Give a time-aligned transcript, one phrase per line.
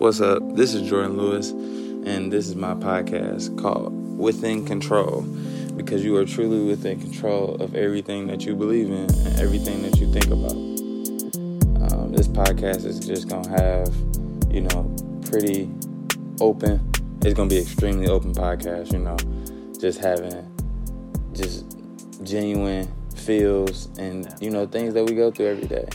[0.00, 0.42] What's up?
[0.56, 5.20] This is Jordan Lewis, and this is my podcast called Within Control
[5.76, 9.98] because you are truly within control of everything that you believe in and everything that
[9.98, 10.52] you think about.
[11.92, 13.94] Um, this podcast is just going to have,
[14.50, 14.90] you know,
[15.28, 15.70] pretty
[16.40, 16.80] open.
[17.20, 19.18] It's going to be extremely open podcast, you know,
[19.78, 20.50] just having
[21.34, 21.76] just
[22.22, 25.86] genuine feels and, you know, things that we go through every day.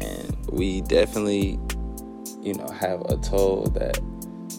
[0.00, 1.60] And we definitely
[2.44, 3.98] you know, have a toll that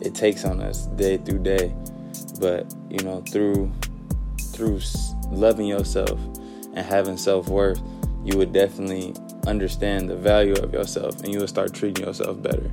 [0.00, 1.74] it takes on us day through day.
[2.40, 3.70] But, you know, through
[4.52, 4.80] through
[5.30, 6.18] loving yourself
[6.74, 7.80] and having self-worth,
[8.24, 9.14] you would definitely
[9.46, 12.70] understand the value of yourself and you will start treating yourself better.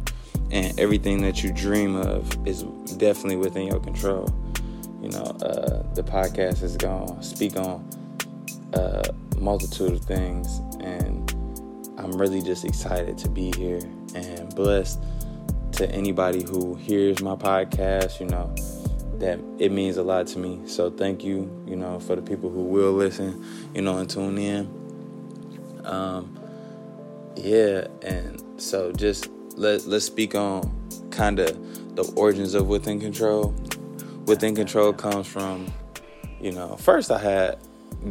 [0.52, 2.64] And everything that you dream of is
[2.98, 4.30] definitely within your control.
[5.02, 7.90] You know, uh, the podcast is going to speak on
[8.74, 9.04] a
[9.38, 11.11] multitude of things, and
[11.98, 13.82] I'm really just excited to be here
[14.16, 15.04] and blessed
[15.74, 18.54] to anybody who hears my podcast, you know,
[19.20, 20.62] that it means a lot to me.
[20.66, 24.38] So thank you, you know, for the people who will listen, you know, and tune
[24.38, 25.82] in.
[25.86, 26.40] Um,
[27.36, 30.72] yeah, and so just let let's speak on
[31.12, 33.54] kind of the origins of within control.
[34.26, 35.72] Within control comes from,
[36.40, 37.60] you know, first I had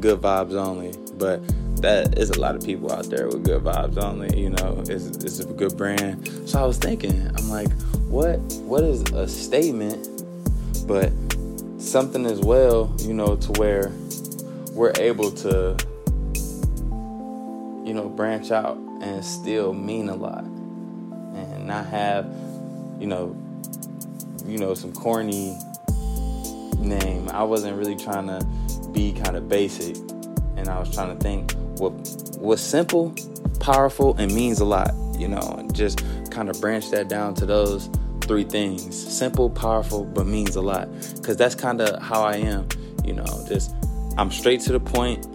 [0.00, 1.40] good vibes only, but
[1.82, 4.38] that is a lot of people out there with good vibes only.
[4.38, 6.48] You know, it's, it's a good brand.
[6.48, 7.70] So I was thinking, I'm like,
[8.08, 10.24] what what is a statement,
[10.86, 11.12] but
[11.78, 13.92] something as well, you know, to where
[14.72, 15.76] we're able to,
[17.84, 22.26] you know, branch out and still mean a lot, and not have,
[22.98, 23.36] you know,
[24.44, 25.56] you know, some corny
[26.78, 27.28] name.
[27.30, 28.44] I wasn't really trying to
[28.92, 29.96] be kind of basic,
[30.56, 31.92] and I was trying to think what
[32.38, 33.14] what's simple,
[33.58, 34.94] powerful, and means a lot.
[35.18, 37.90] You know, and just kind of branch that down to those
[38.22, 40.88] three things: simple, powerful, but means a lot.
[41.16, 42.68] Because that's kind of how I am.
[43.04, 43.74] You know, just
[44.16, 45.26] I'm straight to the point.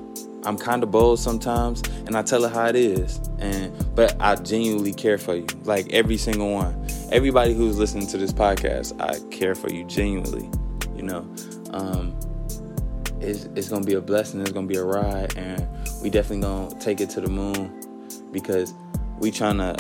[0.45, 3.20] I'm kind of bold sometimes, and I tell it how it is.
[3.39, 6.87] And but I genuinely care for you, like every single one.
[7.11, 10.49] Everybody who's listening to this podcast, I care for you genuinely.
[10.95, 11.36] You know,
[11.71, 12.15] um,
[13.20, 14.41] it's, it's gonna be a blessing.
[14.41, 15.67] It's gonna be a ride, and
[16.05, 17.73] we definitely gonna take it to the moon
[18.32, 18.76] because
[19.17, 19.76] we trying to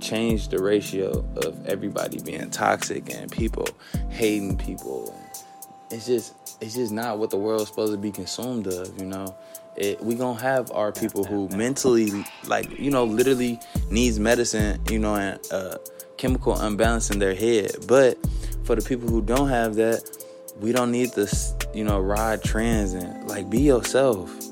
[0.00, 3.68] change the ratio of everybody being toxic and people
[4.08, 5.14] hating people.
[5.90, 9.36] It's just it's just not what the world's supposed to be consumed of, you know.
[9.76, 12.10] It, we gonna have our people who mentally,
[12.46, 13.60] like you know, literally
[13.90, 15.76] needs medicine, you know, and uh,
[16.16, 17.72] chemical imbalance in their head.
[17.86, 18.16] But
[18.64, 20.08] for the people who don't have that,
[20.58, 21.28] we don't need to,
[21.74, 24.43] you know, ride trends and like be yourself.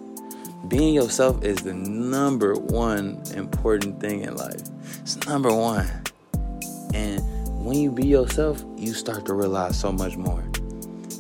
[0.69, 4.63] Being yourself is the number one important thing in life.
[5.01, 5.87] It's number one.
[6.95, 7.21] And
[7.65, 10.43] when you be yourself, you start to realize so much more.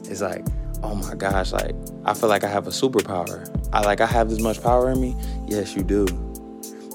[0.04, 0.46] It's like,
[0.82, 3.48] oh my gosh, like I feel like I have a superpower.
[3.72, 5.16] I like I have this much power in me.
[5.46, 6.06] Yes, you do.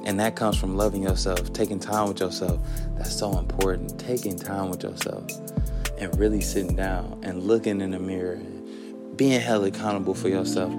[0.06, 2.62] And that comes from loving yourself, taking time with yourself.
[2.96, 4.00] That's so important.
[4.00, 5.30] Taking time with yourself
[5.97, 10.72] and really sitting down and looking in the mirror and being held accountable for yourself.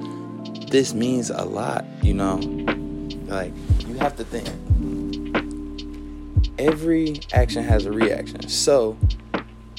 [0.71, 2.37] This means a lot, you know.
[3.27, 3.53] Like
[3.87, 4.49] you have to think
[6.59, 8.49] every action has a reaction.
[8.49, 8.99] So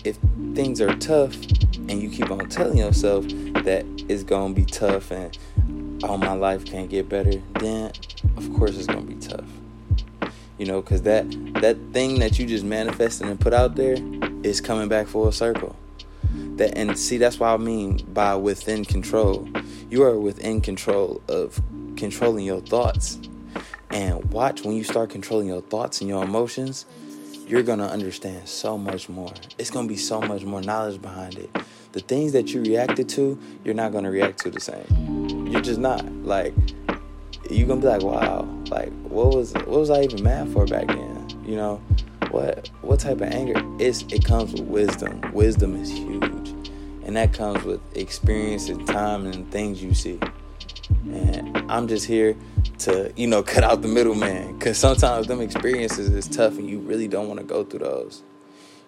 [0.04, 0.18] if
[0.56, 1.36] things are tough
[1.76, 3.26] and you keep on telling yourself
[3.64, 5.38] that it's gonna be tough and
[6.04, 7.92] oh my life can't get better, then
[8.38, 9.46] of course it's gonna be tough.
[10.58, 11.30] You know, cause that
[11.62, 13.98] that thing that you just manifested and put out there
[14.44, 15.76] is coming back full circle.
[16.56, 19.48] That and see that's what I mean by within control.
[19.90, 21.60] You are within control of
[21.96, 23.20] controlling your thoughts.
[23.90, 26.86] And watch when you start controlling your thoughts and your emotions,
[27.48, 29.34] you're gonna understand so much more.
[29.58, 31.50] It's gonna be so much more knowledge behind it.
[31.94, 35.48] The things that you reacted to, you're not gonna react to the same.
[35.48, 36.06] You're just not.
[36.24, 36.54] Like
[37.50, 40.86] you're gonna be like, wow, like what was what was I even mad for back
[40.86, 41.44] then?
[41.44, 41.82] You know,
[42.30, 43.60] what what type of anger?
[43.80, 45.20] It's it comes with wisdom.
[45.34, 46.39] Wisdom is huge.
[47.10, 50.20] And that comes with experience and time and things you see.
[51.12, 52.36] And I'm just here
[52.78, 54.56] to, you know, cut out the middleman.
[54.56, 58.22] Because sometimes them experiences is tough and you really don't want to go through those.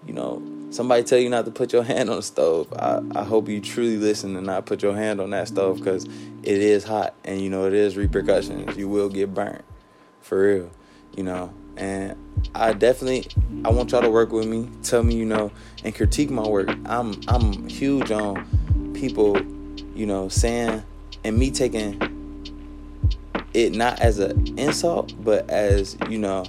[0.05, 0.39] You know,
[0.69, 2.71] somebody tell you not to put your hand on the stove.
[2.73, 6.05] I, I hope you truly listen and not put your hand on that stove because
[6.05, 8.77] it is hot and, you know, it is repercussions.
[8.77, 9.65] You will get burnt.
[10.21, 10.69] For real.
[11.17, 12.15] You know, and
[12.53, 13.27] I definitely
[13.65, 14.69] I want y'all to work with me.
[14.83, 15.51] Tell me, you know,
[15.83, 16.69] and critique my work.
[16.85, 19.41] I'm I'm huge on people,
[19.95, 20.83] you know, saying
[21.23, 21.99] and me taking
[23.53, 26.45] it not as an insult, but as you know,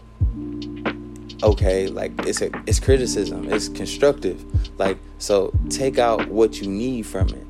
[1.42, 4.44] okay, like it's a it's criticism, it's constructive.
[4.78, 7.46] Like so take out what you need from it.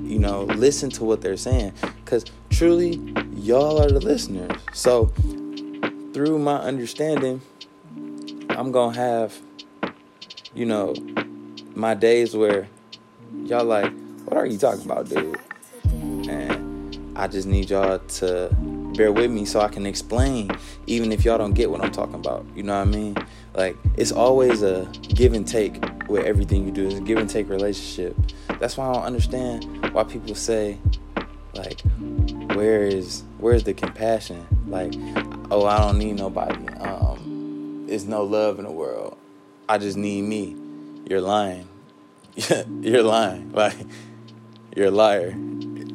[0.00, 1.74] You know, listen to what they're saying
[2.06, 3.00] cuz truly
[3.34, 4.50] y'all are the listeners.
[4.72, 5.12] So
[6.16, 7.42] through my understanding,
[8.48, 9.38] I'm going to have
[10.54, 10.94] you know,
[11.74, 12.66] my days where
[13.44, 13.92] y'all like,
[14.24, 15.38] what are you talking about, dude?
[15.84, 18.48] And I just need y'all to
[18.96, 20.50] bear with me so I can explain,
[20.86, 22.46] even if y'all don't get what I'm talking about.
[22.54, 23.16] You know what I mean?
[23.54, 26.86] Like, it's always a give and take with everything you do.
[26.86, 28.16] It's a give and take relationship.
[28.58, 30.78] That's why I don't understand why people say,
[31.56, 31.80] like,
[32.56, 34.46] where is where's the compassion?
[34.66, 34.94] Like,
[35.50, 36.68] oh, I don't need nobody.
[36.78, 39.16] Um, there's no love in the world.
[39.68, 40.56] I just need me.
[41.08, 41.68] You're lying.
[42.80, 43.52] you're lying.
[43.52, 43.76] Like
[44.76, 45.34] you're a liar.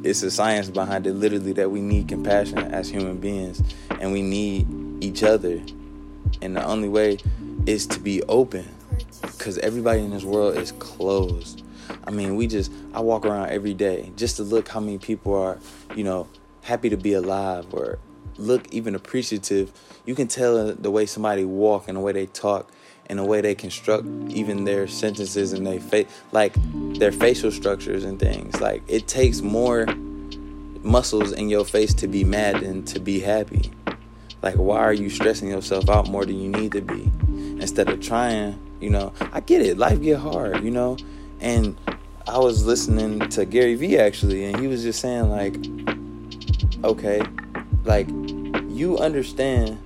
[0.03, 3.61] It's a science behind it, literally, that we need compassion as human beings,
[3.99, 4.67] and we need
[5.03, 5.61] each other.
[6.41, 7.19] And the only way
[7.67, 8.67] is to be open,
[9.21, 11.63] because everybody in this world is closed.
[12.05, 15.33] I mean, we just I walk around every day just to look how many people
[15.35, 15.59] are,
[15.95, 16.27] you know,
[16.63, 17.99] happy to be alive or
[18.37, 19.71] look even appreciative.
[20.05, 22.71] You can tell the way somebody walk and the way they talk
[23.07, 26.53] and the way they construct even their sentences and they face like
[26.97, 28.59] their facial structures and things.
[28.61, 29.85] Like it takes more
[30.83, 33.71] muscles in your face to be mad than to be happy.
[34.41, 37.11] Like why are you stressing yourself out more than you need to be?
[37.61, 40.97] Instead of trying, you know, I get it, life get hard, you know?
[41.41, 41.75] And
[42.27, 45.57] I was listening to Gary Vee actually, and he was just saying like,
[46.83, 47.21] okay,
[47.83, 48.07] like
[48.69, 49.79] you understand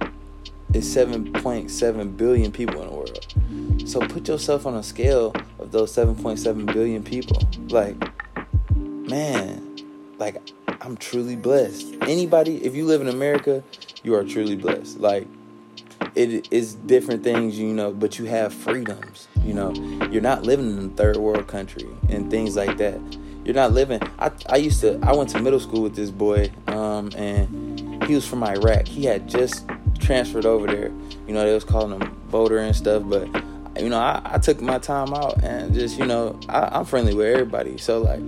[0.73, 3.89] it's 7.7 billion people in the world.
[3.89, 7.41] So put yourself on a scale of those 7.7 billion people.
[7.69, 7.95] Like,
[8.75, 9.77] man,
[10.17, 10.41] like
[10.81, 11.95] I'm truly blessed.
[12.01, 13.63] Anybody, if you live in America,
[14.03, 14.99] you are truly blessed.
[14.99, 15.27] Like,
[16.15, 19.27] it is different things, you know, but you have freedoms.
[19.43, 19.73] You know,
[20.11, 22.99] you're not living in a third world country and things like that.
[23.43, 24.01] You're not living.
[24.17, 24.99] I, I used to.
[25.03, 28.87] I went to middle school with this boy, um, and he was from Iraq.
[28.87, 29.69] He had just
[29.99, 30.91] transferred over there.
[31.27, 33.27] You know, they was calling him voter and stuff, but
[33.79, 37.13] you know, I, I took my time out and just, you know, I, I'm friendly
[37.13, 37.77] with everybody.
[37.77, 38.21] So like,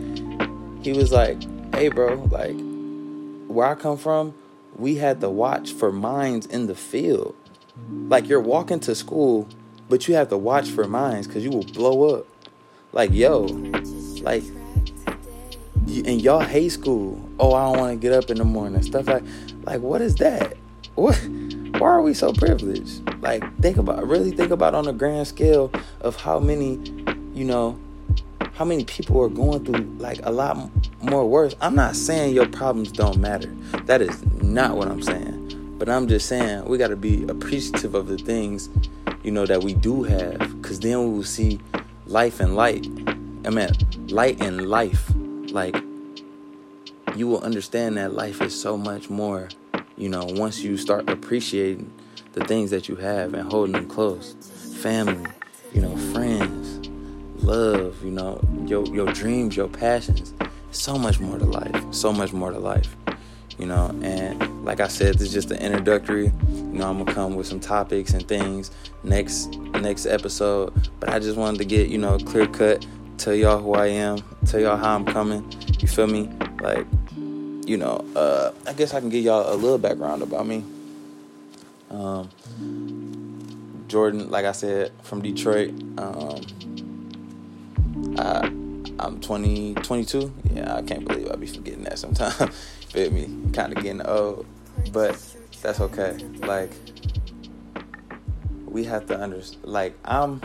[0.84, 1.38] he was like,
[1.74, 2.56] "Hey, bro, like,
[3.48, 4.34] where I come from,
[4.76, 7.36] we had to watch for mines in the field.
[8.10, 9.48] Like, you're walking to school,
[9.90, 12.28] but you have to watch for mines because you will blow up.
[12.92, 13.42] Like, yo,
[14.22, 14.44] like."
[15.88, 17.18] And y'all hate school.
[17.40, 18.82] Oh, I don't want to get up in the morning.
[18.84, 19.24] Stuff like,
[19.64, 20.58] like, what is that?
[20.96, 21.18] What?
[21.80, 23.02] why are we so privileged?
[23.22, 25.72] Like, think about, really think about on a grand scale
[26.02, 26.80] of how many,
[27.34, 27.80] you know,
[28.54, 30.58] how many people are going through like a lot
[31.02, 31.56] more worse.
[31.62, 33.54] I'm not saying your problems don't matter.
[33.86, 35.37] That is not what I'm saying.
[35.78, 38.70] But I'm just saying we got to be appreciative of the things,
[39.24, 41.60] you know, that we do have, because then we will see
[42.06, 42.88] life and light.
[43.46, 43.70] I mean,
[44.08, 45.12] light and life.
[45.52, 45.76] Like,
[47.16, 49.50] you will understand that life is so much more
[49.98, 51.92] you know, once you start appreciating
[52.34, 54.36] the things that you have and holding them close,
[54.80, 55.30] family,
[55.74, 56.88] you know, friends,
[57.44, 60.34] love, you know, your your dreams, your passions,
[60.72, 62.96] so much more to life, so much more to life,
[63.58, 63.88] you know.
[64.04, 66.26] And like I said, this is just an introductory.
[66.26, 68.70] You know, I'm gonna come with some topics and things
[69.02, 70.74] next next episode.
[71.00, 72.86] But I just wanted to get you know clear cut,
[73.18, 75.50] tell y'all who I am, tell y'all how I'm coming.
[75.80, 76.30] You feel me?
[76.62, 76.86] Like
[77.66, 80.66] you know, uh, I guess I can give y'all a little background about me.
[81.90, 82.30] Um,
[83.88, 85.70] Jordan, like I said, from Detroit.
[85.98, 86.42] Um,
[88.20, 88.52] I,
[89.00, 90.34] I'm 20, 22.
[90.54, 92.36] Yeah, I can't believe I be forgetting that sometimes.
[92.90, 93.30] Feel me?
[93.54, 94.46] Kind of getting old,
[94.92, 95.18] but
[95.62, 96.18] that's okay.
[96.40, 96.72] Like
[98.66, 99.66] we have to understand.
[99.66, 100.42] Like I'm,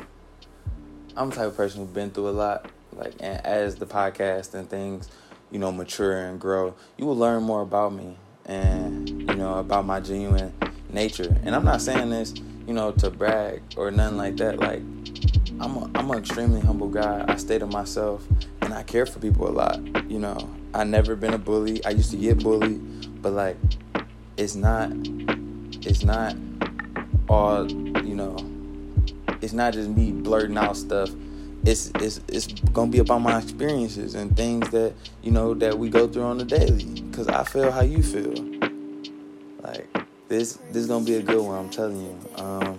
[1.16, 2.70] I'm the type of person who's been through a lot.
[2.94, 5.08] Like, and as the podcast and things
[5.52, 9.84] you know, mature and grow, you will learn more about me and, you know, about
[9.84, 10.52] my genuine
[10.88, 11.36] nature.
[11.44, 12.34] And I'm not saying this,
[12.66, 14.58] you know, to brag or nothing like that.
[14.58, 14.80] Like,
[15.60, 17.24] I'm a, I'm an extremely humble guy.
[17.28, 18.26] I stay to myself
[18.62, 20.10] and I care for people a lot.
[20.10, 21.84] You know, I never been a bully.
[21.84, 23.58] I used to get bullied, but like,
[24.36, 24.90] it's not,
[25.84, 26.36] it's not
[27.28, 28.36] all, you know,
[29.40, 31.10] it's not just me blurting out stuff
[31.64, 35.88] it's it's it's gonna be about my experiences and things that you know that we
[35.88, 37.02] go through on the daily.
[37.12, 38.34] Cause I feel how you feel.
[39.62, 39.88] Like
[40.28, 41.58] this this is gonna be a good one.
[41.58, 42.42] I'm telling you.
[42.42, 42.78] Um,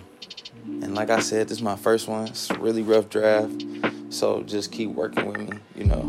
[0.66, 2.28] and like I said, this is my first one.
[2.28, 3.64] It's really rough draft.
[4.10, 5.58] So just keep working with me.
[5.76, 6.00] You know.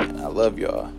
[0.00, 0.92] And I love y'all.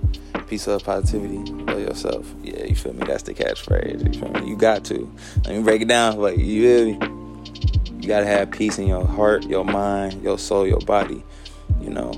[0.47, 1.64] Peace, love, positivity.
[1.95, 2.35] Yourself.
[2.43, 3.05] Yeah, you feel me?
[3.05, 4.13] That's the catchphrase.
[4.13, 4.49] You feel me?
[4.49, 5.09] You got to.
[5.45, 6.29] Let me break it down you.
[6.43, 8.01] You feel me?
[8.01, 11.23] You gotta have peace in your heart, your mind, your soul, your body.
[11.79, 12.11] You know,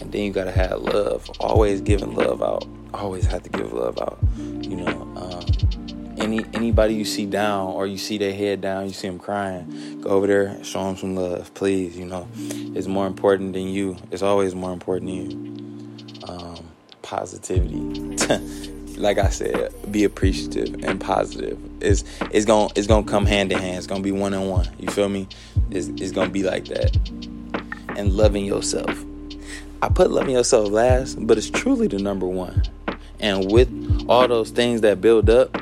[0.00, 1.30] and then you gotta have love.
[1.38, 2.66] Always giving love out.
[2.92, 4.18] Always have to give love out.
[4.36, 8.92] You know, um, any anybody you see down or you see their head down, you
[8.92, 11.96] see them crying, go over there, show them some love, please.
[11.96, 13.96] You know, it's more important than you.
[14.10, 16.26] It's always more important than you.
[16.28, 16.68] Um,
[17.02, 18.70] positivity.
[18.96, 21.58] like I said, be appreciative and positive.
[21.80, 23.78] It's it's gonna it's gonna come hand in hand.
[23.78, 24.68] It's gonna be one on one.
[24.78, 25.28] You feel me?
[25.70, 26.96] It's it's gonna be like that.
[27.96, 29.04] And loving yourself.
[29.82, 32.62] I put loving yourself last, but it's truly the number one.
[33.20, 35.56] And with all those things that build up,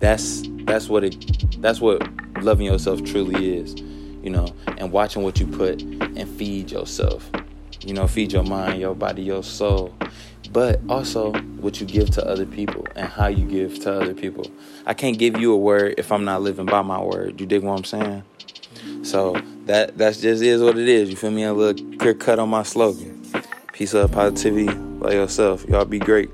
[0.00, 2.06] that's that's what it that's what
[2.42, 3.74] loving yourself truly is.
[4.22, 7.30] You know, and watching what you put and feed yourself.
[7.80, 9.94] You know, feed your mind, your body, your soul
[10.54, 14.48] but also what you give to other people and how you give to other people.
[14.86, 17.40] I can't give you a word if I'm not living by my word.
[17.40, 18.22] You dig what I'm saying?
[19.02, 21.10] So that that's just is what it is.
[21.10, 21.42] You feel me?
[21.42, 23.20] A little clear cut on my slogan.
[23.72, 25.64] Peace, love, positivity, love yourself.
[25.68, 26.30] Y'all be great.